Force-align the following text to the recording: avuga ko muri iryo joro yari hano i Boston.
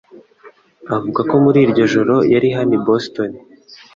avuga 0.95 1.19
ko 1.29 1.35
muri 1.43 1.59
iryo 1.65 1.83
joro 1.93 2.15
yari 2.33 2.49
hano 2.57 2.71
i 2.77 2.81
Boston. 2.85 3.29